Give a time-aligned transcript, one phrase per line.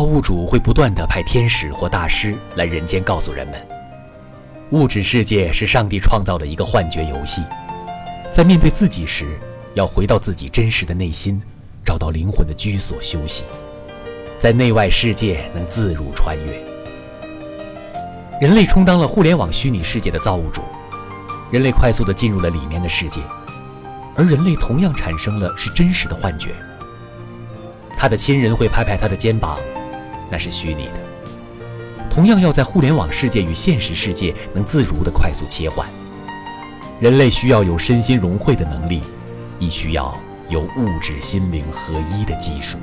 [0.00, 3.60] 造物主会不断地派天使或大师来人间，告诉人们，
[4.70, 7.42] 物质世界是上帝创造的一个幻觉游戏，
[8.32, 9.38] 在面对自己时，
[9.74, 11.38] 要回到自己真实的内心，
[11.84, 13.44] 找到灵魂的居所休息，
[14.38, 16.58] 在内外世界能自如穿越。
[18.40, 20.62] 人类充当了互联网虚拟世界的造物主，
[21.50, 23.20] 人类快速地进入了里面的世界，
[24.16, 26.52] 而人类同样产生了是真实的幻觉。
[27.98, 29.58] 他的亲人会拍拍他的肩膀，
[30.30, 31.00] 那是虚拟的。
[32.10, 35.86] 同样要在互联网世界与现实世界能自如的快速切换。
[37.00, 39.00] 人类需要有身心融汇的能力，
[39.58, 40.16] 亦需要
[40.48, 42.76] 有物质心灵合一的技术。